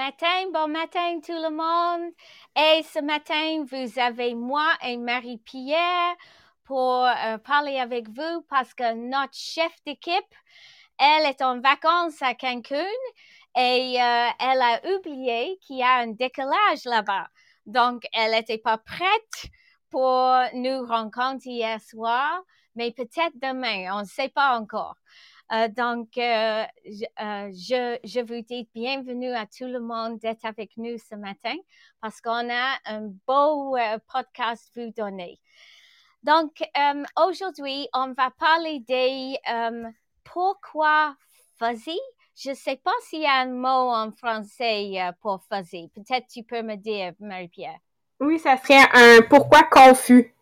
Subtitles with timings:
[0.00, 2.12] Bon matin, bon matin tout le monde.
[2.56, 6.16] Et ce matin, vous avez moi et Marie-Pierre
[6.64, 10.34] pour euh, parler avec vous parce que notre chef d'équipe,
[10.98, 12.86] elle est en vacances à Cancun
[13.54, 17.28] et euh, elle a oublié qu'il y a un décollage là-bas.
[17.66, 19.50] Donc, elle n'était pas prête
[19.90, 22.40] pour nous rencontrer hier soir,
[22.74, 24.96] mais peut-être demain, on ne sait pas encore.
[25.52, 30.76] Euh, donc, euh, euh, je, je, vous dis bienvenue à tout le monde d'être avec
[30.76, 31.56] nous ce matin
[32.00, 33.76] parce qu'on a un beau
[34.12, 35.40] podcast à vous donner.
[36.22, 36.62] Donc,
[37.16, 39.36] aujourd'hui, on va parler des
[40.22, 41.16] pourquoi
[41.58, 41.98] fuzzy?
[42.36, 45.90] Je ne sais pas s'il y a un mot en français pour fuzzy.
[45.94, 47.78] Peut-être tu peux me dire, Marie-Pierre.
[48.20, 50.32] Oui, ça serait un pourquoi confus.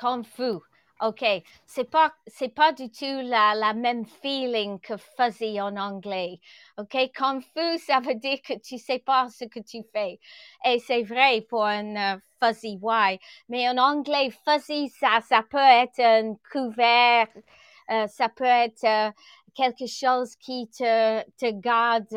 [0.00, 0.62] Confus.
[1.02, 1.24] OK.
[1.66, 6.40] C'est pas, c'est pas du tout la, la même feeling que fuzzy en anglais.
[6.78, 6.96] OK?
[7.16, 10.18] Confus, ça veut dire que tu sais pas ce que tu fais.
[10.64, 13.18] Et c'est vrai pour un euh, fuzzy why?
[13.48, 17.28] Mais en anglais, fuzzy, ça, ça peut être un couvert,
[17.90, 19.10] euh, ça peut être euh,
[19.54, 22.08] quelque chose qui te, te garde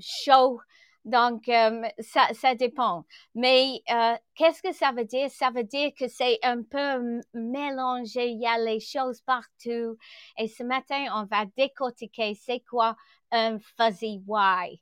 [0.00, 0.60] chaud
[1.08, 3.04] donc, euh, ça, dépend.
[3.34, 5.30] Mais euh, qu'est-ce que ça veut dire?
[5.30, 9.96] Ça veut dire que c'est un peu mélangé, il y a les choses partout.
[10.38, 12.94] Et ce matin, on va décortiquer c'est quoi
[13.32, 14.80] un fuzzy why.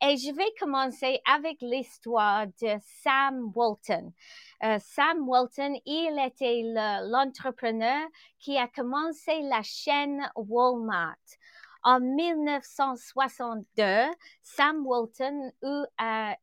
[0.00, 4.12] Et je vais commencer avec l'histoire de Sam Walton.
[4.64, 6.62] Euh, Sam Walton, il était
[7.08, 8.06] l'entrepreneur
[8.38, 11.16] qui a commencé la chaîne Walmart.
[11.82, 14.10] En 1962,
[14.42, 15.52] Sam Walton
[15.96, 16.36] a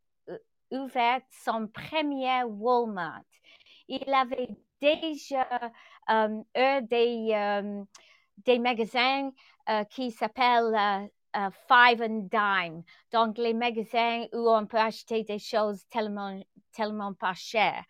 [0.72, 3.22] ouvert son premier Walmart.
[3.88, 4.50] Il avait
[4.82, 5.48] déjà
[6.10, 6.42] euh,
[6.82, 7.84] des, euh,
[8.46, 9.32] des magasins
[9.70, 11.10] euh, qui s'appellent
[11.68, 12.84] Five and Dime.
[13.12, 16.40] Donc, les magasins où on peut acheter des choses tellement,
[16.72, 17.84] tellement pas chères.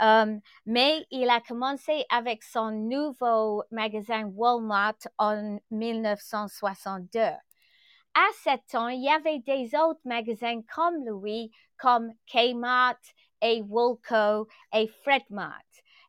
[0.00, 7.20] Um, mais il a commencé avec son nouveau magasin Walmart en 1962.
[7.20, 13.00] À ce temps, il y avait des autres magasins comme lui, comme Kmart
[13.42, 15.62] et Woolco et Fredmart.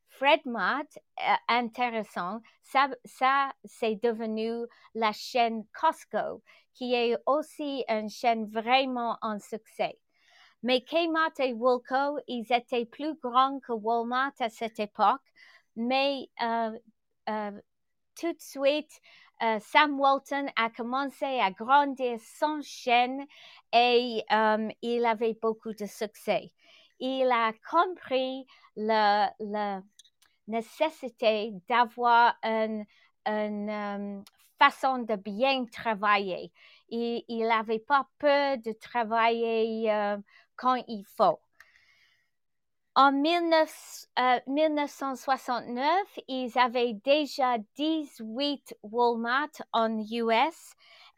[0.07, 0.87] Fredmart,
[1.19, 9.17] euh, intéressant, ça, ça c'est devenu la chaîne Costco, qui est aussi une chaîne vraiment
[9.21, 9.97] en succès.
[10.63, 15.21] Mais Kmart et Woolco, ils étaient plus grands que Walmart à cette époque.
[15.75, 16.77] Mais euh,
[17.29, 17.61] euh,
[18.19, 18.91] tout de suite,
[19.41, 23.25] euh, Sam Walton a commencé à grandir son chaîne
[23.71, 24.23] et
[24.81, 26.51] il avait beaucoup de succès.
[26.99, 29.33] Il a compris la,
[30.47, 32.85] nécessité d'avoir une
[34.57, 36.51] façon de bien travailler.
[36.89, 39.89] Il n'avait pas peur de travailler
[40.59, 41.39] quand il faut.
[42.95, 50.73] En 1969, euh, ils avaient déjà 18 Walmart en US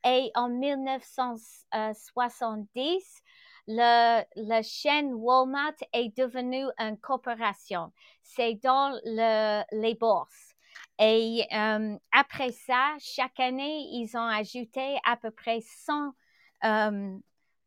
[0.05, 3.23] et en 1970,
[3.67, 7.91] le, la chaîne Walmart est devenue une corporation.
[8.21, 10.53] C'est dans le, les bourses.
[10.99, 16.13] Et euh, après ça, chaque année, ils ont ajouté à peu près 100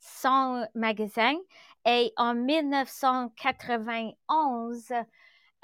[0.04, 1.37] son magasin
[1.87, 4.92] et en 1991,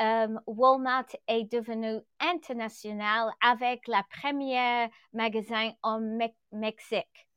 [0.00, 6.00] euh, Walmart est devenu international avec la première magasin en
[6.52, 7.28] Mexique.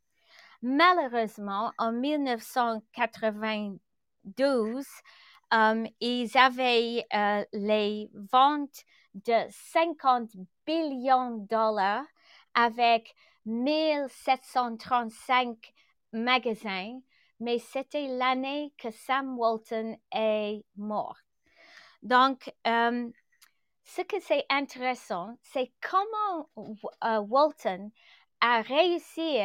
[0.61, 4.85] Malheureusement, en 1992,
[5.53, 10.29] euh, ils avaient euh, les ventes de 50
[10.65, 12.05] billions de dollars
[12.55, 13.13] avec
[13.45, 15.72] 1735
[16.13, 17.01] magasin,
[17.39, 21.17] mais c'était l'année que Sam Walton est mort.
[22.01, 23.09] Donc, euh,
[23.83, 26.49] ce que c'est intéressant, c'est comment
[27.03, 27.91] euh, Walton
[28.39, 29.37] a réussi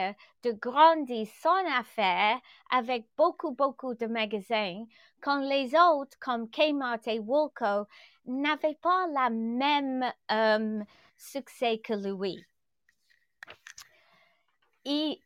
[0.43, 4.85] de grandir son affaire avec beaucoup, beaucoup de magasins,
[5.21, 7.87] quand les autres, comme Kmart et Woolco,
[8.27, 10.83] n'avaient pas la même euh,
[11.17, 12.45] succès que lui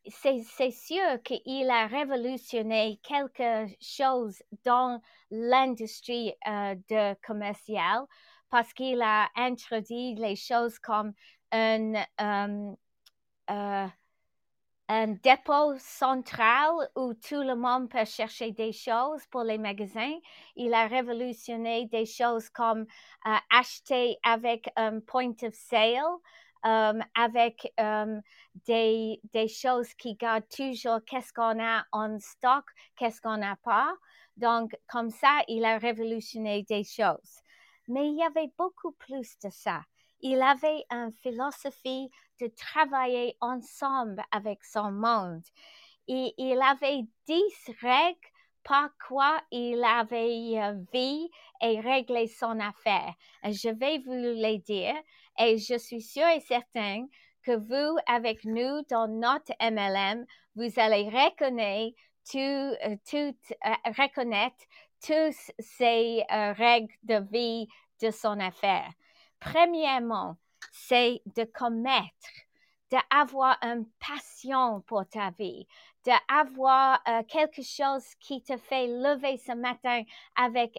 [0.08, 5.00] c'est sûr qu'il a révolutionné quelque chose dans
[5.30, 8.06] l'industrie euh, de commercial
[8.50, 11.12] parce qu'il a introduit les choses comme
[11.52, 12.74] un, euh,
[13.50, 13.86] euh,
[14.88, 20.18] un dépôt central où tout le monde peut chercher des choses pour les magasins.
[20.56, 22.86] Il a révolutionné des choses comme
[23.50, 26.18] acheter avec un point of sale euh,
[26.62, 28.20] avec euh,
[28.66, 32.64] des, des choses qui gardent toujours qu'est-ce qu'on a en stock,
[32.96, 33.92] qu'est-ce qu'on n'a pas.
[34.36, 37.40] Donc, comme ça, il a révolutionné des choses.
[37.88, 39.82] Mais il y avait beaucoup plus de ça.
[40.20, 42.08] Il avait une philosophie
[42.40, 45.42] de travailler ensemble avec son monde.
[46.08, 48.18] Et il avait dix règles
[48.64, 51.28] par quoi il avait euh, vu
[51.60, 53.14] et réglé son affaire.
[53.44, 54.94] Je vais vous les dire
[55.38, 57.08] et je suis sûre et certaine
[57.42, 60.24] que vous, avec nous dans notre MLM,
[60.54, 61.96] vous allez reconnaître,
[62.30, 62.96] tout, euh,
[63.66, 64.48] euh,
[65.00, 67.68] toutes ces règles de vie
[68.00, 68.90] de son affaire.
[69.40, 70.36] Premièrement,
[70.72, 72.28] c'est de commettre,
[72.90, 75.66] d'avoir une passion pour ta vie,
[76.04, 80.02] d'avoir euh, quelque chose qui te fait lever ce matin
[80.36, 80.78] avec,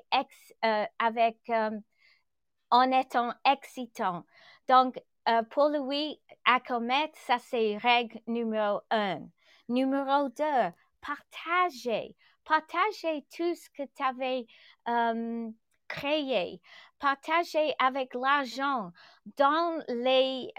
[0.63, 0.85] euh,
[1.49, 1.79] euh,
[2.69, 4.25] en étant excitant.
[4.73, 4.99] Donc,
[5.51, 9.19] pour lui, à commettre, ça c'est règle numéro un.
[9.69, 12.15] Numéro deux, partager.
[12.43, 14.47] Partager tout ce que tu avais
[15.87, 16.59] créé.
[16.97, 18.89] Partager avec l'argent
[19.37, 20.51] dans les,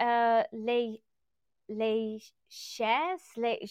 [0.53, 1.03] les,
[1.69, 2.19] les
[2.49, 3.67] chaises, les,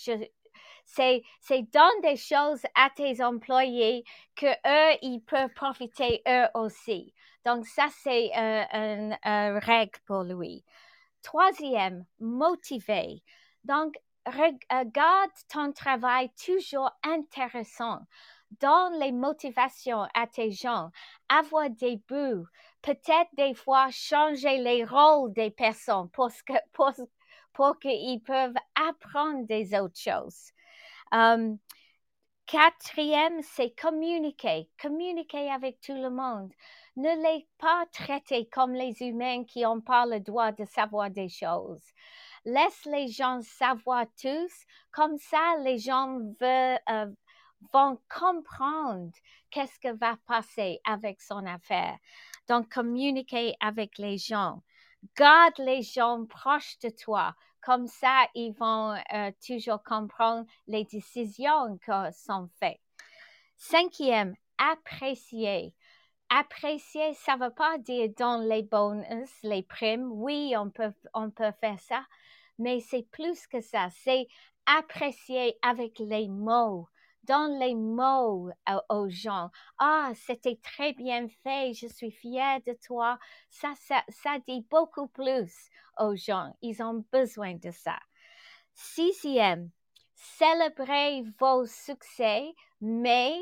[0.84, 1.64] c'est, c'est
[2.02, 4.04] des choses à tes employés
[4.36, 7.14] que eux, ils peuvent profiter eux aussi.
[7.46, 10.64] Donc, ça, c'est une règle pour lui.
[11.22, 13.24] Troisième, motiver.
[13.64, 13.96] Donc,
[14.26, 18.00] regarde ton travail toujours intéressant.
[18.60, 20.90] Donne les motivations à tes gens.
[21.30, 22.46] Avoir des buts.
[22.82, 26.92] Peut-être des fois changer les rôles des personnes pour, que, pour,
[27.54, 30.52] pour qu'ils peuvent apprendre des autres choses.
[31.12, 31.58] Um,
[32.46, 34.70] quatrième, c'est communiquer.
[34.82, 36.52] Communiquer avec tout le monde.
[36.96, 41.30] Ne les pas traiter comme les humains qui n'ont pas le droit de savoir des
[41.30, 41.84] choses.
[42.46, 44.54] Laisse les gens savoir tous.
[44.92, 47.08] Comme ça, les gens veulent, euh,
[47.74, 49.12] vont comprendre
[49.50, 51.98] qu'est-ce que va passer avec son affaire.
[52.48, 54.62] Donc, communiquer avec les gens.
[55.18, 61.78] Garde les gens proches de toi comme ça, ils vont euh, toujours comprendre les décisions
[61.78, 62.82] qui sont faites.
[63.58, 65.74] Cinquième, apprécier.
[66.30, 70.12] Apprécier, ça ne veut pas dire dans les bonus, les primes.
[70.12, 72.04] Oui, on peut, on peut faire ça,
[72.58, 73.90] mais c'est plus que ça.
[74.04, 74.28] C'est
[74.66, 76.88] apprécier avec les mots
[77.24, 78.50] donne les mots
[78.90, 79.50] aux gens.
[79.78, 83.18] Ah, c'était très bien fait, je suis fière de toi.
[83.50, 85.52] Ça, ça, ça dit beaucoup plus
[86.00, 86.54] aux gens.
[86.62, 88.00] Ils ont besoin de ça.
[88.74, 89.70] Sixième,
[90.16, 93.36] célébrer vos succès, mais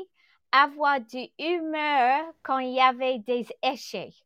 [0.52, 4.24] avoir du humeur quand il y avait des échecs.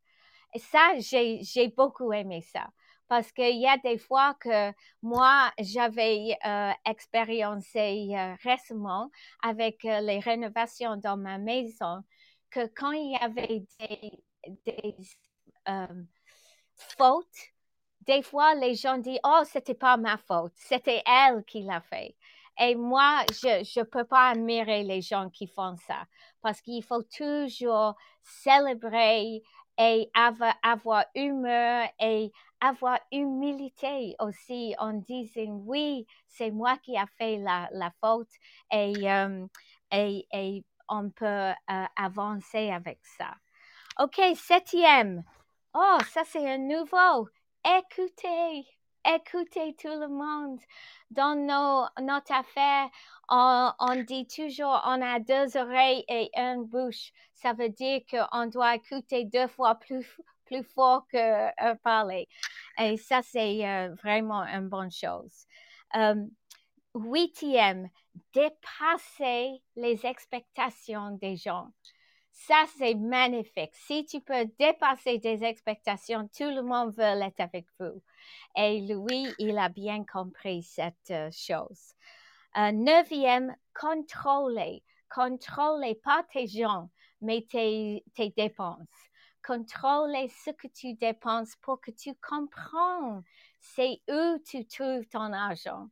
[0.54, 2.68] Et ça, j'ai beaucoup aimé ça
[3.08, 4.72] parce qu'il y a des fois que
[5.02, 9.10] moi, j'avais euh, expériencé euh, récemment
[9.42, 12.02] avec euh, les rénovations dans ma maison,
[12.50, 14.12] que quand il y avait des,
[14.64, 14.96] des
[16.98, 17.26] fautes,
[18.02, 22.14] des fois, les gens disent, oh, c'était pas ma faute, c'était elle qui l'a fait.
[22.58, 26.06] Et moi, je ne peux pas admirer les gens qui font ça
[26.40, 29.42] parce qu'il faut toujours célébrer
[29.78, 37.06] et avoir, avoir humeur et avoir humilité aussi en disant oui, c'est moi qui a
[37.18, 38.30] fait la, la faute
[38.72, 39.46] et, euh,
[39.92, 43.34] et, on peut euh, avancer avec ça.
[43.98, 45.24] OK, septième.
[45.74, 47.28] Oh, ça c'est un nouveau.
[47.64, 48.64] Écoutez,
[49.04, 50.60] écoutez tout le monde.
[51.10, 52.88] Dans nos, notre affaire,
[53.28, 57.10] on, on, dit toujours on a deux oreilles et une bouche.
[57.34, 62.28] Ça veut dire qu'on doit écouter deux fois plus, plus fort que euh, parler.
[62.78, 65.46] Et ça, c'est euh, vraiment une bonne chose.
[65.96, 66.24] Euh,
[66.94, 67.88] huitième,
[68.32, 71.68] dépasser les expectations des gens.
[72.32, 73.74] Ça, c'est magnifique.
[73.74, 78.02] Si tu peux dépasser des expectations, tout le monde veut être avec vous.
[78.56, 81.94] Et lui, il a bien compris cette chose.
[82.54, 84.82] neuvième, contrôler.
[85.08, 86.90] Contrôler pas tes gens,
[87.22, 89.05] mais tes, tes dépenses
[89.46, 93.22] contrôler ce que tu dépenses pour que tu comprennes
[93.74, 95.88] c'est où tu trouves ton argent.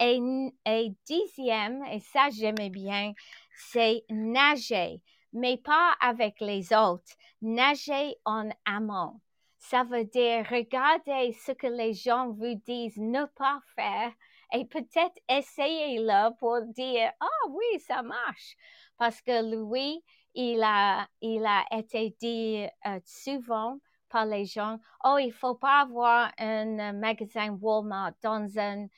[0.00, 0.20] Et,
[0.66, 3.12] et dixième, et ça j'aimais bien,
[3.56, 5.00] c'est nager,
[5.32, 9.20] mais pas avec les autres, nager en amont.
[9.58, 14.12] Ça veut dire regarder ce que les gens vous disent ne pas faire
[14.52, 18.56] et peut-être essayer-le pour dire, ah oui, ça marche.
[18.96, 20.02] Parce que lui,
[20.38, 25.80] il a, il a été dit euh, souvent par les gens, oh, il faut pas
[25.80, 28.88] avoir un magasin Walmart dans une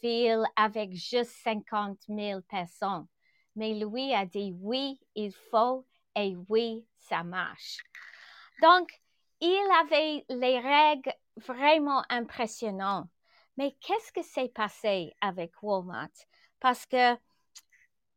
[0.00, 3.08] ville avec juste 50 000 personnes.
[3.56, 5.84] Mais lui a dit oui, il faut
[6.14, 7.78] et oui, ça marche.
[8.62, 8.88] Donc,
[9.40, 13.08] il avait les règles vraiment impressionnantes.
[13.56, 16.14] Mais qu'est-ce que s'est passé avec Walmart?
[16.60, 17.16] Parce que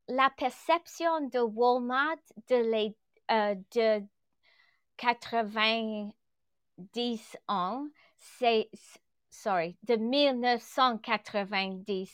[0.08, 2.96] la perception de Walmart de, les,
[3.32, 4.06] euh, de
[4.98, 6.14] 90
[7.48, 7.88] ans,
[8.18, 8.70] c'est,
[9.30, 12.12] sorry, de 1990,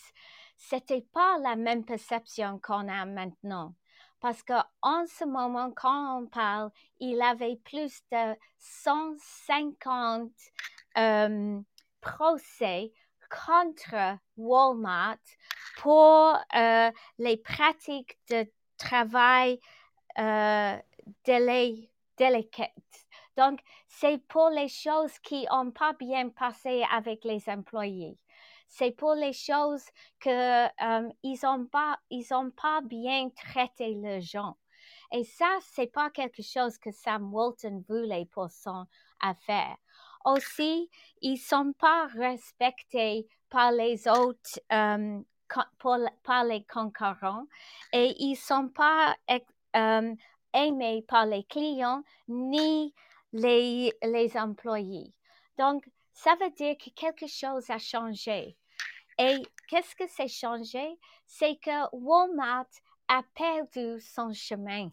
[0.57, 3.73] c'était pas la même perception qu'on a maintenant.
[4.19, 6.69] Parce qu'en ce moment, quand on parle,
[6.99, 10.31] il avait plus de 150
[10.97, 11.59] euh,
[11.99, 12.93] procès
[13.29, 15.19] contre Walmart
[15.77, 18.45] pour euh, les pratiques de
[18.77, 19.59] travail
[20.19, 20.77] euh,
[21.25, 22.71] délicates.
[23.35, 28.17] Donc, c'est pour les choses qui n'ont pas bien passé avec les employés.
[28.67, 29.85] C'est pour les choses
[30.19, 31.09] que euh,
[31.43, 34.57] n'ont pas, ils ont pas bien traité les gens.
[35.11, 38.85] Et ça, c'est pas quelque chose que Sam Walton voulait pour son
[39.21, 39.77] affaire.
[40.25, 40.89] Aussi,
[41.21, 45.19] ils sont pas respectés par les autres, euh,
[46.23, 47.45] par les concurrents
[47.91, 49.15] et ils sont pas
[49.75, 50.15] euh,
[50.53, 52.93] aimés par les clients ni
[53.31, 55.13] les, les employés.
[55.57, 55.83] Donc,
[56.13, 58.57] ça veut dire que quelque chose a changé.
[59.17, 60.99] Et qu'est-ce que c'est changé?
[61.25, 62.69] C'est que Walmart
[63.07, 64.89] a perdu son chemin.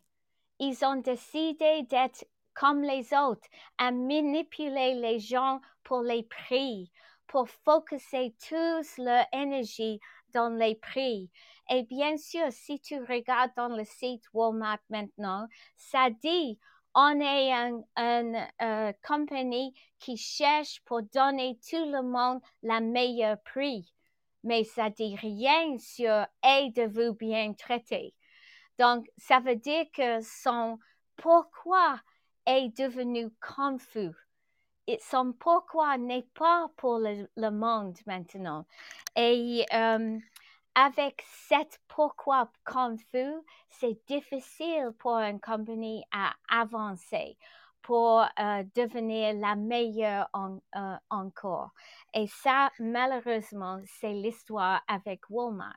[0.58, 2.24] Ils ont décidé d'être
[2.54, 3.48] comme les autres,
[3.78, 6.90] à manipuler les gens pour les prix,
[7.26, 10.00] pour focuser toute leur énergie
[10.32, 11.30] dans les prix.
[11.70, 15.46] Et bien sûr, si tu regardes dans le site Walmart maintenant,
[15.76, 16.58] ça dit
[16.94, 17.52] on est
[17.96, 23.92] une euh, compagnie qui cherche pour donner tout le monde la meilleure prix.
[24.42, 28.14] Mais ça dit rien sur aidez-vous bien traité.
[28.78, 30.78] Donc, ça veut dire que son
[31.16, 32.00] pourquoi
[32.46, 34.16] est devenu confus.
[35.00, 38.66] Son pourquoi n'est pas pour le, monde maintenant.
[39.16, 40.18] Et euh,
[40.74, 43.34] avec cette pourquoi confus,
[43.68, 47.36] c'est difficile pour une compagnie à avancer
[47.82, 51.70] pour euh, devenir la meilleure euh, encore.
[52.14, 55.74] Et ça, malheureusement, c'est l'histoire avec Walmart.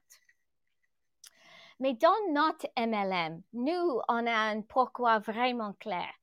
[1.80, 6.14] Mais dans notre MLM, nous, on a un pourquoi vraiment clair.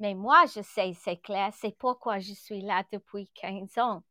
[0.00, 4.02] Mais moi, je sais, c'est clair, c'est pourquoi je suis là depuis 15 ans.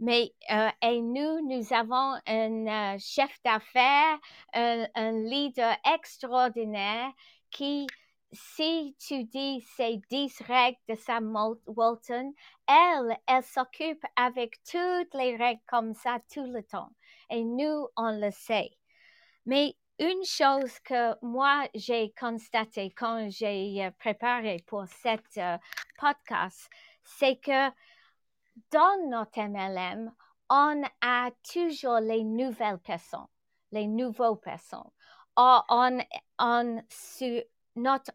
[0.00, 4.18] Mais euh, et nous, nous avons un euh, chef d'affaires,
[4.52, 7.12] un, leader extraordinaire
[7.50, 7.86] qui,
[8.32, 12.34] si tu dis ces 10 règles de Sam Walton,
[12.66, 16.90] elle, elle s'occupe avec toutes les règles comme ça tout le temps.
[17.30, 18.70] Et nous, on le sait.
[19.46, 25.56] Mais une chose que moi j'ai constaté quand j'ai euh, préparé pour cette euh,
[25.98, 26.68] podcast,
[27.04, 27.70] c'est que
[28.70, 30.12] dans notre MLM,
[30.50, 33.26] on a toujours les nouvelles personnes,
[33.72, 34.90] les nouveaux personnes.
[35.36, 35.60] On,
[36.38, 36.82] on,
[37.76, 38.12] notre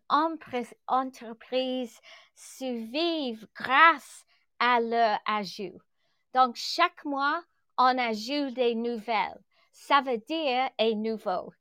[0.88, 2.00] entreprise
[2.36, 4.25] survive grâce
[4.59, 5.79] à leur ajout.
[6.33, 7.43] Donc, chaque mois,
[7.77, 9.43] on ajoute des nouvelles.
[9.71, 11.51] Ça veut dire est nouveau.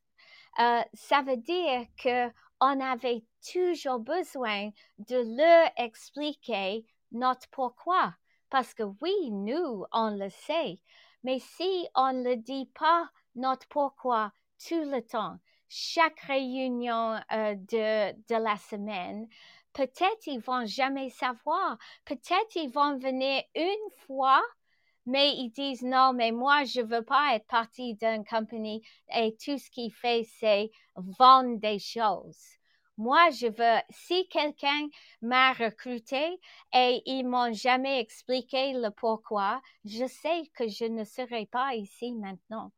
[0.61, 8.15] Euh, ça veut dire qu'on avait toujours besoin de leur expliquer notre pourquoi.
[8.51, 10.81] Parce que oui, nous, on le sait.
[11.23, 14.33] Mais si on ne le dit pas notre pourquoi
[14.67, 15.37] tout le temps,
[15.69, 19.29] chaque réunion euh, de, de la semaine,
[19.75, 21.79] peut-être ils vont jamais savoir.
[22.05, 24.43] Peut-être ils vont venir une fois
[25.09, 28.83] mais ils disent non, mais moi, je veux pas être partie d'une compagnie
[29.15, 32.37] et tout ce qu'il fait, c'est vendre des choses.
[32.99, 34.89] Moi, je veux, si quelqu'un
[35.23, 36.39] m'a recruté
[36.75, 42.13] et ils m'ont jamais expliqué le pourquoi, je sais que je ne serai pas ici
[42.13, 42.71] maintenant.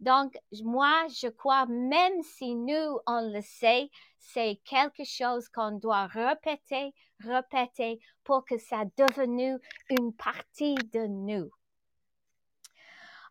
[0.00, 6.06] Donc, moi, je crois, même si nous, on le sait, c'est quelque chose qu'on doit
[6.06, 9.58] répéter, répéter pour que ça devienne
[9.90, 11.50] une partie de nous.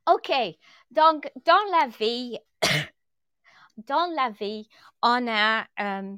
[0.07, 0.31] OK,
[0.91, 2.37] donc dans la vie,
[3.77, 4.67] dans la vie,
[5.01, 6.15] on a euh,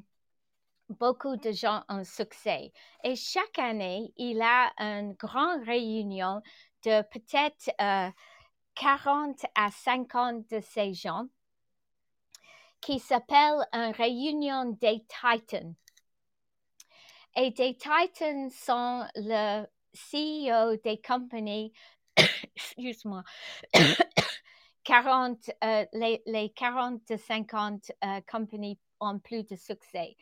[0.90, 2.72] beaucoup de gens en succès
[3.04, 6.42] et chaque année, il y a une grande réunion
[6.84, 8.10] de peut-être euh,
[8.74, 11.26] 40 à 50 de ces gens
[12.80, 15.74] qui s'appelle une réunion des Titans.
[17.36, 19.64] Et des Titans sont le
[19.94, 21.72] CEO des compagnies,
[22.56, 23.22] excuse-moi,
[24.84, 30.16] 40, euh, les, les 40 50 euh, compagnies ont plus de succès.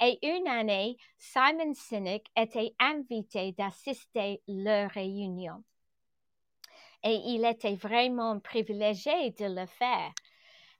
[0.00, 5.62] Et une année, Simon Sinek était invité d'assister leur réunion.
[7.02, 10.12] Et il était vraiment privilégié de le faire.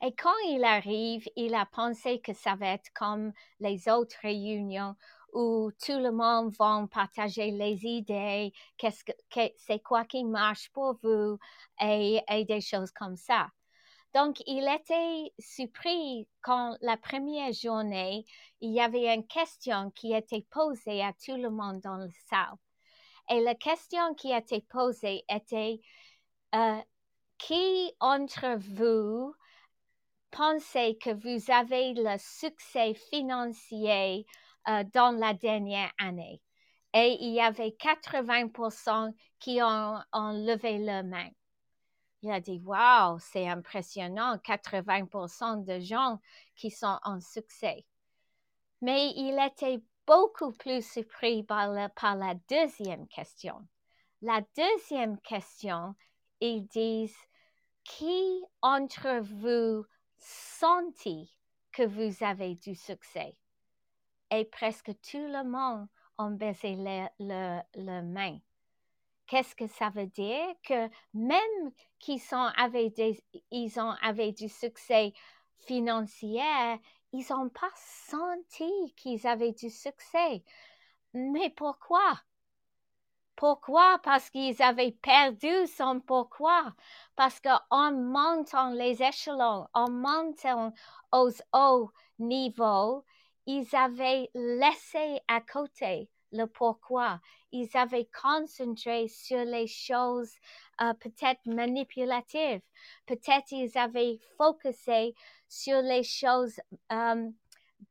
[0.02, 4.94] Et quand il arrive, il a pensé que ça va être comme les autres réunions
[5.32, 10.99] où tout le monde va partager les idées, qu'est-ce que, c'est quoi qui marche pour
[11.02, 11.38] vous
[11.80, 13.49] et, et des choses comme ça.
[14.14, 18.25] Donc, il était surpris quand la première journée,
[18.62, 22.56] il y avait une question qui était posée à tout le monde dans la salle.
[23.28, 25.80] Et la question qui été posée était,
[26.55, 26.81] euh,
[27.38, 29.35] qui entre vous
[30.31, 34.26] pensez que vous avez le succès financier
[34.69, 36.41] euh, dans la dernière année?
[36.95, 41.29] Et il y avait 80% qui ont, levé la main.
[42.23, 46.19] Il a dit, wow, c'est impressionnant, 80% de gens
[46.55, 47.85] qui sont en succès.
[48.81, 53.67] Mais il était beaucoup plus surpris par, par la deuxième question.
[54.23, 55.95] La deuxième question,
[56.40, 57.16] ils disent,
[57.85, 59.85] qui entre vous
[60.19, 61.37] sentit
[61.73, 63.37] que vous avez du succès?
[64.31, 65.87] Et presque tout le monde
[66.19, 68.38] a baissé le, le, main.
[69.26, 70.55] Qu'est-ce que ça veut dire?
[70.62, 72.50] Que même qu'ils sont
[72.97, 75.12] des, ils ont avec du succès
[75.66, 76.43] financier,
[77.12, 80.42] ils n'ont pas senti qu'ils avaient du succès.
[81.12, 82.20] Mais pourquoi?
[83.37, 83.99] Pourquoi?
[84.03, 86.75] Parce qu'ils avaient perdu son pourquoi.
[87.16, 90.72] Parce qu'en montant les échelons, en montant
[91.12, 93.05] aux hauts niveaux,
[93.46, 97.20] ils avaient laissé à côté le pourquoi.
[97.53, 100.33] Ils avaient concentré sur les choses
[100.81, 102.62] euh, peut-être manipulatives.
[103.07, 105.14] Peut-être ils avaient focusé
[105.49, 106.59] sur les choses
[106.92, 107.31] euh,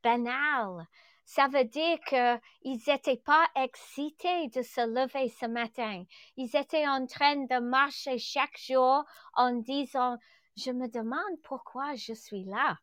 [0.04, 0.88] banales.
[1.26, 6.04] Ça veut dire qu'ils n'étaient pas excités de se lever ce matin.
[6.38, 10.18] Ils étaient en train de marcher chaque jour en disant,
[10.56, 12.78] je me demande pourquoi je suis là.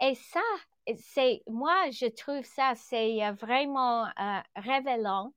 [0.00, 0.42] Et ça,
[0.94, 5.32] c'est moi je trouve ça c'est euh, vraiment euh, révélant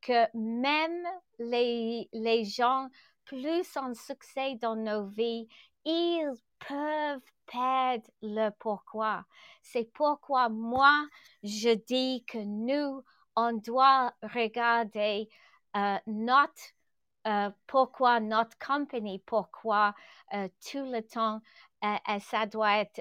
[0.00, 1.06] que même
[1.38, 2.88] les, les gens
[3.24, 5.48] plus en succès dans nos vies,
[5.86, 6.30] ils
[6.68, 9.24] peuvent perdre le pourquoi.
[9.62, 11.06] C'est pourquoi moi,
[11.42, 13.02] je dis que nous,
[13.36, 15.28] on doit regarder
[15.76, 16.62] euh, notre
[17.26, 19.94] euh, pourquoi notre compagnie, pourquoi
[20.34, 21.40] euh, tout le temps,
[22.20, 23.00] ça doit être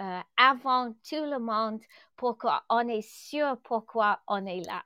[0.00, 1.80] euh, avant tout le monde
[2.16, 4.82] pour qu'on est sûr pourquoi on est là.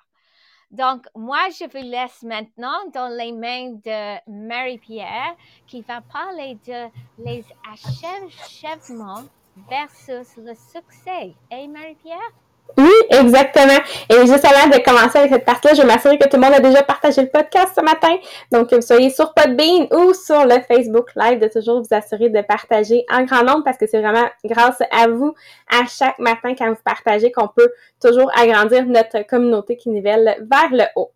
[0.70, 5.34] Donc, moi, je vous laisse maintenant dans les mains de Marie-Pierre
[5.66, 6.90] qui va parler de
[7.24, 9.24] les achèvements
[9.68, 11.34] versus le succès.
[11.50, 12.32] Et Marie-Pierre?
[12.76, 13.78] Oui, exactement.
[14.08, 16.60] Et juste avant de commencer avec cette partie-là, je m'assurer que tout le monde a
[16.60, 18.14] déjà partagé le podcast ce matin.
[18.52, 22.28] Donc, que vous soyez sur Podbean ou sur le Facebook Live, de toujours vous assurer
[22.28, 25.34] de partager en grand nombre parce que c'est vraiment grâce à vous,
[25.70, 30.70] à chaque matin quand vous partagez, qu'on peut toujours agrandir notre communauté qui nivelle vers
[30.70, 31.10] le haut.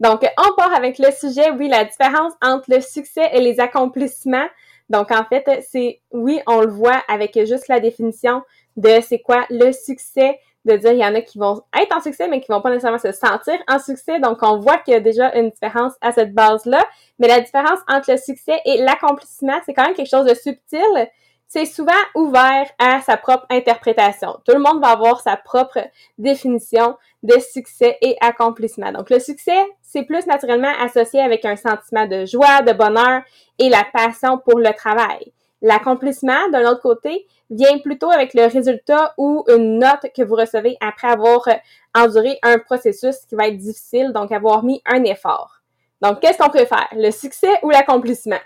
[0.00, 4.48] Donc, on part avec le sujet, oui, la différence entre le succès et les accomplissements.
[4.88, 8.42] Donc, en fait, c'est, oui, on le voit avec juste la définition
[8.76, 12.00] de c'est quoi le succès de dire il y en a qui vont être en
[12.00, 14.20] succès, mais qui vont pas nécessairement se sentir en succès.
[14.20, 16.84] Donc, on voit qu'il y a déjà une différence à cette base-là.
[17.18, 21.08] Mais la différence entre le succès et l'accomplissement, c'est quand même quelque chose de subtil.
[21.48, 24.38] C'est souvent ouvert à sa propre interprétation.
[24.46, 25.80] Tout le monde va avoir sa propre
[26.16, 28.90] définition de succès et accomplissement.
[28.92, 33.22] Donc, le succès, c'est plus naturellement associé avec un sentiment de joie, de bonheur
[33.58, 35.32] et la passion pour le travail.
[35.62, 40.76] L'accomplissement, d'un autre côté, vient plutôt avec le résultat ou une note que vous recevez
[40.80, 41.54] après avoir euh,
[41.94, 45.62] enduré un processus qui va être difficile, donc avoir mis un effort.
[46.00, 48.40] Donc, qu'est-ce qu'on préfère, le succès ou l'accomplissement?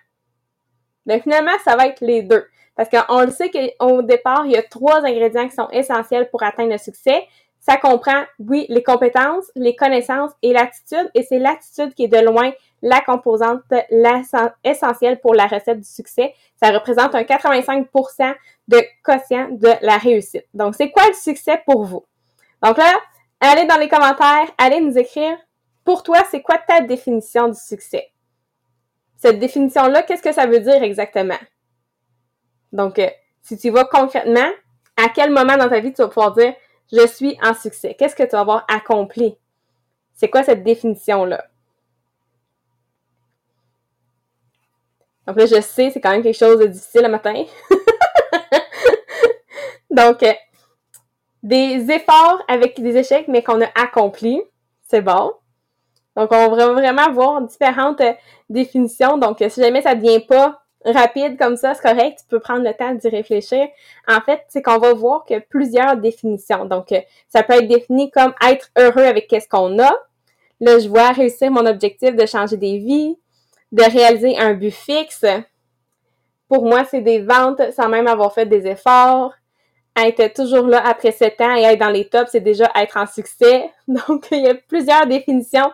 [1.07, 2.45] Mais ben, finalement, ça va être les deux.
[2.77, 6.43] Parce qu'on le sait qu'au départ, il y a trois ingrédients qui sont essentiels pour
[6.43, 7.27] atteindre le succès.
[7.61, 11.11] Ça comprend, oui, les compétences, les connaissances et l'attitude.
[11.15, 13.63] Et c'est l'attitude qui est de loin la composante
[14.65, 16.35] essentielle pour la recette du succès.
[16.63, 18.35] Ça représente un 85%
[18.69, 20.45] de quotient de la réussite.
[20.55, 22.05] Donc, c'est quoi le succès pour vous?
[22.63, 22.93] Donc là,
[23.41, 25.37] allez dans les commentaires, allez nous écrire
[25.85, 28.11] pour toi, c'est quoi ta définition du succès?
[29.17, 31.39] Cette définition-là, qu'est-ce que ça veut dire exactement?
[32.73, 33.09] Donc, euh,
[33.41, 34.51] si tu vas concrètement,
[34.97, 36.55] à quel moment dans ta vie tu vas pouvoir dire
[36.93, 37.95] je suis en succès?
[37.99, 39.37] Qu'est-ce que tu vas avoir accompli?
[40.15, 41.45] C'est quoi cette définition-là?
[45.27, 47.45] Donc là, je sais, c'est quand même quelque chose de difficile le matin.
[49.91, 50.33] Donc, euh,
[51.43, 54.43] des efforts avec des échecs, mais qu'on a accomplis,
[54.83, 55.33] c'est bon.
[56.17, 58.13] Donc, on va vraiment voir différentes euh,
[58.49, 59.19] définitions.
[59.19, 62.65] Donc, si jamais ça ne devient pas rapide comme ça, c'est correct, tu peux prendre
[62.65, 63.67] le temps d'y réfléchir.
[64.09, 66.65] En fait, c'est qu'on va voir que plusieurs définitions.
[66.65, 69.93] Donc, euh, ça peut être défini comme être heureux avec qu'est-ce qu'on a.
[70.61, 73.19] Là, je vois réussir mon objectif de changer des vies,
[73.73, 75.25] de réaliser un but fixe.
[76.49, 79.33] Pour moi, c'est des ventes sans même avoir fait des efforts.
[79.97, 83.07] Être toujours là après sept ans et être dans les tops, c'est déjà être en
[83.07, 83.71] succès.
[83.89, 85.71] Donc, il y a plusieurs définitions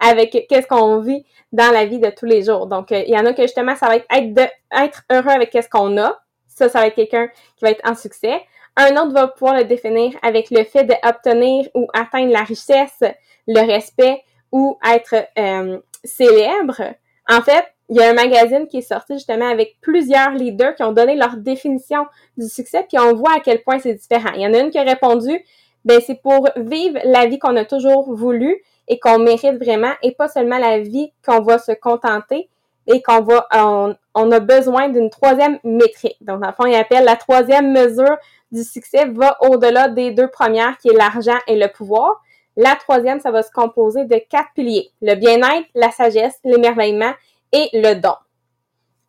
[0.00, 2.66] avec qu'est-ce qu'on vit dans la vie de tous les jours.
[2.66, 5.50] Donc, il y en a que justement, ça va être être, de, être heureux avec
[5.50, 6.18] qu'est-ce qu'on a.
[6.48, 8.42] Ça, ça va être quelqu'un qui va être en succès.
[8.76, 13.02] Un autre va pouvoir le définir avec le fait d'obtenir ou atteindre la richesse,
[13.46, 16.82] le respect ou être euh, célèbre.
[17.28, 20.82] En fait, il y a un magazine qui est sorti justement avec plusieurs leaders qui
[20.82, 24.30] ont donné leur définition du succès, puis on voit à quel point c'est différent.
[24.34, 25.38] Il y en a une qui a répondu,
[25.84, 30.12] ben c'est pour vivre la vie qu'on a toujours voulu et qu'on mérite vraiment, et
[30.12, 32.48] pas seulement la vie qu'on va se contenter
[32.88, 33.46] et qu'on va,
[34.14, 36.16] on, a besoin d'une troisième métrique.
[36.20, 38.16] Donc, dans le fond, il appelle la troisième mesure
[38.52, 42.22] du succès va au-delà des deux premières, qui est l'argent et le pouvoir.
[42.56, 44.90] La troisième, ça va se composer de quatre piliers.
[45.02, 47.12] Le bien-être, la sagesse, l'émerveillement
[47.52, 48.14] et le don.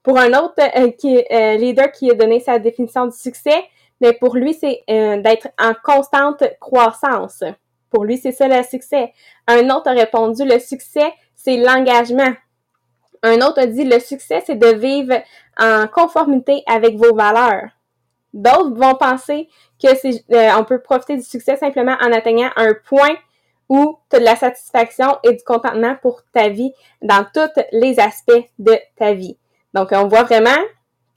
[0.04, 0.92] Pour un autre euh,
[1.32, 3.64] euh, leader qui a donné sa définition du succès,
[4.02, 7.44] mais pour lui, c'est euh, d'être en constante croissance.
[7.90, 9.14] Pour lui, c'est ça le succès.
[9.48, 12.34] Un autre a répondu, le succès, c'est l'engagement.
[13.24, 15.16] Un autre a dit, le succès, c'est de vivre
[15.58, 17.70] en conformité avec vos valeurs.
[18.34, 19.48] D'autres vont penser
[19.82, 23.16] que peut profiter du succès simplement en atteignant un point
[23.70, 28.00] où tu as de la satisfaction et du contentement pour ta vie dans tous les
[28.00, 29.38] aspects de ta vie.
[29.74, 30.58] Donc, on voit vraiment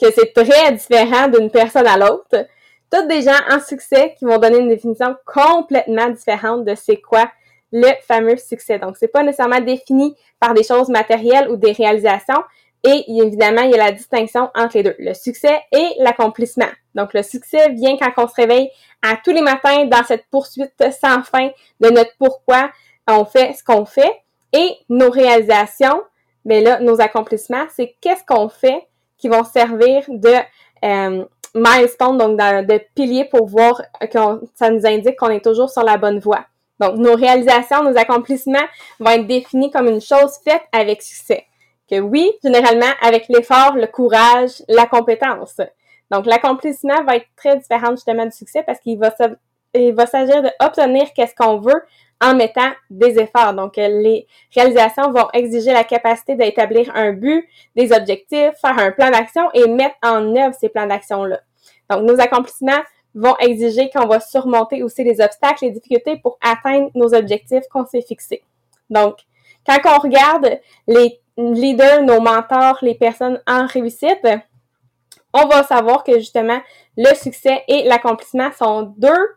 [0.01, 2.47] que c'est très différent d'une personne à l'autre.
[2.91, 7.31] Toutes des gens en succès qui vont donner une définition complètement différente de c'est quoi
[7.73, 8.79] le fameux succès.
[8.79, 12.43] Donc, c'est pas nécessairement défini par des choses matérielles ou des réalisations.
[12.83, 16.69] Et évidemment, il y a la distinction entre les deux, le succès et l'accomplissement.
[16.95, 18.71] Donc, le succès vient quand on se réveille
[19.03, 22.71] à tous les matins dans cette poursuite sans fin de notre pourquoi
[23.07, 24.23] on fait ce qu'on fait.
[24.53, 26.03] Et nos réalisations,
[26.45, 28.89] mais là, nos accomplissements, c'est qu'est-ce qu'on fait
[29.19, 30.35] qui vont servir de
[30.85, 34.19] euh, milestone, donc de pilier pour voir que
[34.55, 36.47] ça nous indique qu'on est toujours sur la bonne voie.
[36.81, 38.59] Donc, nos réalisations, nos accomplissements
[38.99, 41.45] vont être définis comme une chose faite avec succès.
[41.91, 45.61] Que oui, généralement, avec l'effort, le courage, la compétence.
[46.11, 49.11] Donc, l'accomplissement va être très différent justement du succès parce qu'il va,
[50.07, 51.83] s'agir d'obtenir qu'est-ce qu'on veut
[52.21, 53.55] en mettant des efforts.
[53.55, 59.11] Donc, les réalisations vont exiger la capacité d'établir un but, des objectifs, faire un plan
[59.11, 61.41] d'action et mettre en œuvre ces plans d'action-là.
[61.89, 62.83] Donc, nos accomplissements
[63.15, 67.87] vont exiger qu'on va surmonter aussi les obstacles, les difficultés pour atteindre nos objectifs qu'on
[67.87, 68.43] s'est fixés.
[68.91, 69.17] Donc,
[69.67, 71.21] quand on regarde les
[71.55, 74.27] leaders, nos mentors, les personnes en réussite,
[75.33, 76.61] on va savoir que justement,
[76.97, 79.29] le succès et l'accomplissement sont deux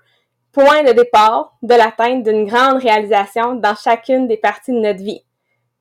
[0.51, 5.23] points de départ de l'atteinte d'une grande réalisation dans chacune des parties de notre vie.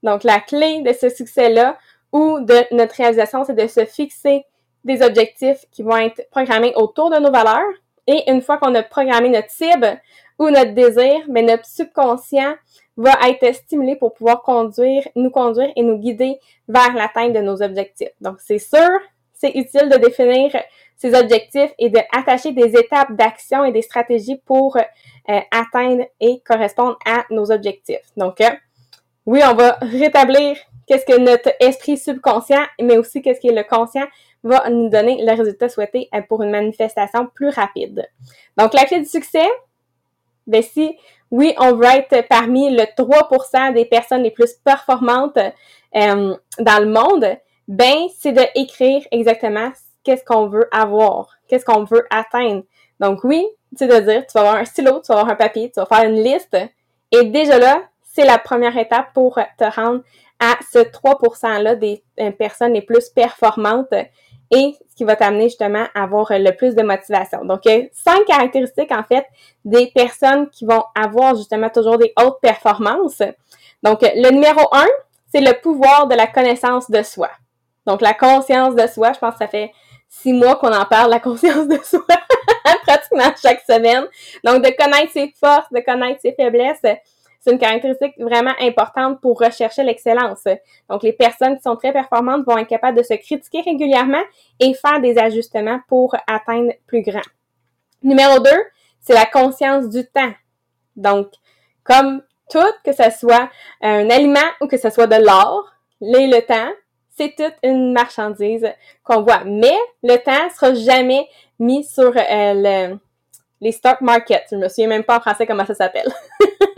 [0.02, 1.78] Donc, la clé de ce succès-là
[2.12, 4.44] ou de notre réalisation, c'est de se fixer
[4.84, 7.72] des objectifs qui vont être programmés autour de nos valeurs.
[8.06, 10.00] Et une fois qu'on a programmé notre cible
[10.50, 12.54] notre désir, mais notre subconscient
[12.96, 17.62] va être stimulé pour pouvoir conduire, nous conduire et nous guider vers l'atteinte de nos
[17.62, 18.10] objectifs.
[18.20, 19.00] Donc, c'est sûr,
[19.32, 20.50] c'est utile de définir
[20.96, 26.96] ces objectifs et d'attacher des étapes d'action et des stratégies pour euh, atteindre et correspondre
[27.04, 28.06] à nos objectifs.
[28.16, 28.50] Donc, euh,
[29.26, 34.06] oui, on va rétablir qu'est-ce que notre esprit subconscient, mais aussi qu'est-ce que le conscient
[34.44, 38.08] va nous donner le résultat souhaité euh, pour une manifestation plus rapide.
[38.56, 39.46] Donc, la clé du succès,
[40.46, 40.96] ben si,
[41.30, 45.38] oui, on veut être parmi le 3% des personnes les plus performantes
[45.94, 47.36] dans le monde,
[47.68, 49.70] ben c'est de écrire exactement
[50.04, 52.64] qu'est-ce qu'on veut avoir, qu'est-ce qu'on veut atteindre.
[53.00, 55.70] Donc oui, c'est de dire, tu vas avoir un stylo, tu vas avoir un papier,
[55.70, 56.56] tu vas faire une liste,
[57.10, 60.02] et déjà là, c'est la première étape pour te rendre
[60.38, 63.94] à ce 3%-là des euh, personnes les plus performantes
[64.52, 67.44] et ce qui va t'amener justement à avoir le plus de motivation.
[67.44, 69.26] Donc, cinq caractéristiques, en fait,
[69.64, 73.22] des personnes qui vont avoir justement toujours des hautes performances.
[73.82, 74.86] Donc, le numéro un,
[75.32, 77.30] c'est le pouvoir de la connaissance de soi.
[77.86, 79.72] Donc, la conscience de soi, je pense que ça fait
[80.08, 82.04] six mois qu'on en parle, la conscience de soi,
[82.86, 84.04] pratiquement chaque semaine.
[84.44, 86.82] Donc, de connaître ses forces, de connaître ses faiblesses,
[87.42, 90.44] c'est une caractéristique vraiment importante pour rechercher l'excellence.
[90.88, 94.22] Donc, les personnes qui sont très performantes vont être capables de se critiquer régulièrement
[94.60, 97.22] et faire des ajustements pour atteindre plus grand.
[98.04, 98.50] Numéro 2,
[99.00, 100.32] c'est la conscience du temps.
[100.94, 101.32] Donc,
[101.82, 103.50] comme tout, que ce soit
[103.80, 105.68] un aliment ou que ce soit de l'or,
[106.00, 106.72] le temps,
[107.10, 109.42] c'est toute une marchandise qu'on voit.
[109.44, 111.26] Mais le temps sera jamais
[111.58, 112.98] mis sur euh, le,
[113.60, 114.46] les stock markets.
[114.50, 116.08] Je me souviens même pas en français comment ça s'appelle.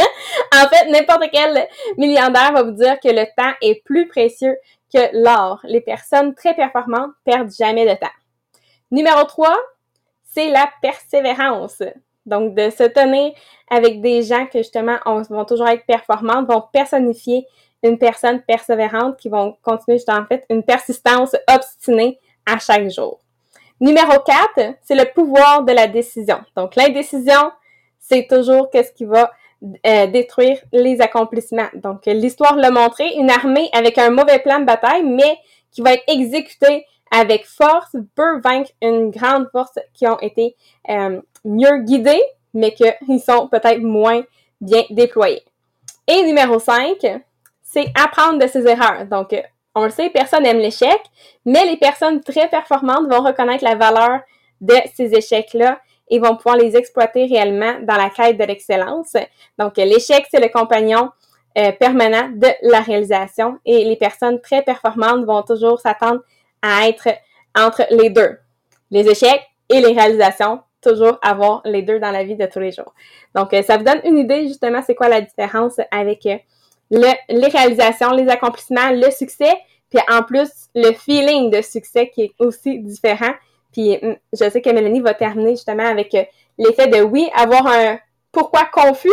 [0.54, 4.56] en fait, n'importe quel milliardaire va vous dire que le temps est plus précieux
[4.92, 5.60] que l'or.
[5.64, 8.06] Les personnes très performantes perdent jamais de temps.
[8.90, 9.56] Numéro 3,
[10.24, 11.82] c'est la persévérance.
[12.26, 13.32] Donc, de se tenir
[13.70, 14.96] avec des gens que justement
[15.28, 17.46] vont toujours être performantes, vont personnifier
[17.82, 23.20] une personne persévérante qui vont continuer justement en fait une persistance obstinée à chaque jour.
[23.80, 24.18] Numéro
[24.56, 26.38] 4, c'est le pouvoir de la décision.
[26.56, 27.52] Donc, l'indécision,
[27.98, 29.30] c'est toujours qu'est-ce qui va
[29.86, 31.68] euh, détruire les accomplissements.
[31.74, 35.38] Donc, l'histoire l'a montré, une armée avec un mauvais plan de bataille, mais
[35.70, 40.56] qui va être exécutée avec force, peut vaincre une grande force qui ont été
[40.90, 42.22] euh, mieux guidés,
[42.52, 44.22] mais qu'ils sont peut-être moins
[44.60, 45.44] bien déployés.
[46.06, 46.98] Et numéro 5,
[47.62, 49.06] c'est apprendre de ses erreurs.
[49.06, 49.34] Donc,
[49.74, 51.00] on le sait, personne n'aime l'échec,
[51.44, 54.20] mais les personnes très performantes vont reconnaître la valeur
[54.60, 59.14] de ces échecs-là et vont pouvoir les exploiter réellement dans la quête de l'excellence.
[59.58, 61.10] Donc, l'échec, c'est le compagnon
[61.56, 66.20] euh, permanent de la réalisation et les personnes très performantes vont toujours s'attendre
[66.62, 67.08] à être
[67.56, 68.38] entre les deux.
[68.90, 72.72] Les échecs et les réalisations toujours avoir les deux dans la vie de tous les
[72.72, 72.92] jours.
[73.34, 76.36] Donc, euh, ça vous donne une idée justement c'est quoi la différence avec euh,
[76.90, 79.52] le, les réalisations, les accomplissements, le succès,
[79.90, 83.32] puis en plus le feeling de succès qui est aussi différent.
[83.74, 86.24] Puis hum, je sais que Mélanie va terminer justement avec euh,
[86.56, 87.98] l'effet de oui, avoir un
[88.32, 89.10] pourquoi confus,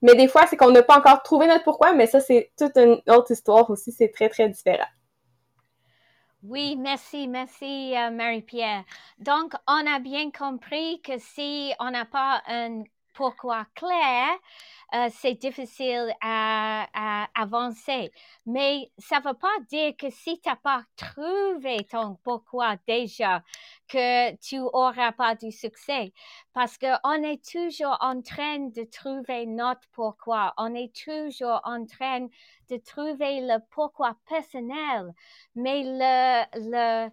[0.00, 2.76] mais des fois c'est qu'on n'a pas encore trouvé notre pourquoi, mais ça c'est toute
[2.78, 4.86] une autre histoire aussi, c'est très très différent.
[6.48, 8.84] Oui, merci, merci euh, Marie-Pierre.
[9.18, 12.84] Donc, on a bien compris que si on n'a pas un
[13.16, 14.28] pourquoi clair,
[14.94, 18.12] euh, c'est difficile à, avancer.
[18.44, 23.42] Mais ça ne veut pas dire que si tu n'as pas trouvé ton pourquoi déjà,
[23.88, 26.12] que tu n'auras pas du succès.
[26.52, 30.54] Parce qu'on est toujours en train de trouver notre pourquoi.
[30.58, 32.28] On est toujours en train
[32.68, 35.12] de trouver le pourquoi personnel.
[35.54, 37.10] Mais le, le,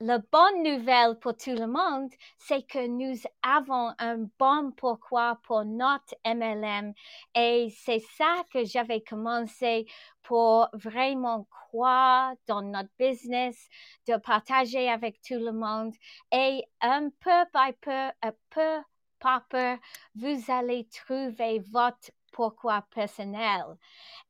[0.00, 5.64] la bonne nouvelle pour tout le monde, c'est que nous avons un bon pourquoi pour
[5.64, 6.92] notre MLM
[7.34, 9.86] et c'est ça que j'avais commencé
[10.22, 13.68] pour vraiment croire dans notre business,
[14.06, 15.94] de partager avec tout le monde.
[16.32, 18.82] Et un peu par peu, un peu
[19.18, 19.76] par peu,
[20.14, 23.64] vous allez trouver votre pourquoi personnel.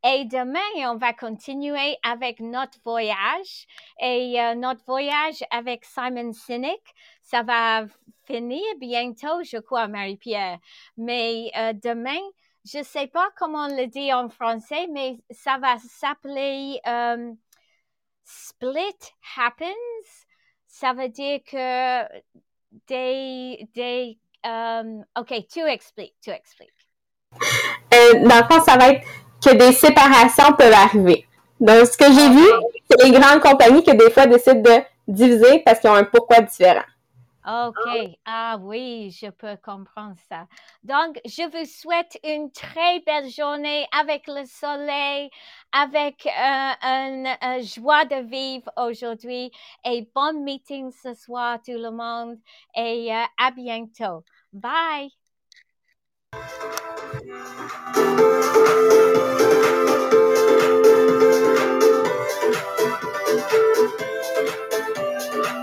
[0.05, 0.61] Et demain,
[0.93, 3.67] on va continuer avec notre voyage
[4.01, 6.81] et euh, notre voyage avec Simon Sinek.
[7.23, 7.87] Ça va
[8.25, 10.59] finir bientôt, je crois, Marie-Pierre.
[10.97, 12.21] Mais euh, demain,
[12.65, 17.33] je ne sais pas comment on le dit en français, mais ça va s'appeler euh,
[18.25, 19.01] Split
[19.37, 20.27] Happens.
[20.69, 22.23] Ça veut dire que
[22.87, 23.69] des...
[23.75, 24.19] des
[25.17, 26.76] ok, tu expliques, tu expliques.
[27.95, 29.03] Euh, dans le fond, ça va être
[29.45, 31.27] que des séparations peuvent arriver.
[31.61, 32.47] Donc, ce que j'ai vu,
[32.91, 36.41] c'est les grandes compagnies qui des fois décident de diviser parce qu'ils ont un pourquoi
[36.41, 36.85] différent.
[37.47, 38.19] OK.
[38.25, 40.49] Ah oui, je peux comprendre ça.
[40.83, 45.31] Donc, je vous souhaite une très belle journée avec le soleil,
[45.71, 49.53] avec euh, une, joie de vivre aujourd'hui
[49.85, 52.37] et bon meeting ce soir tout le monde
[52.75, 54.25] et euh, à bientôt.
[54.53, 55.13] Bye.
[56.37, 56.77] Música